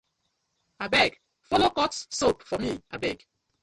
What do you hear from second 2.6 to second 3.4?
mi abeg.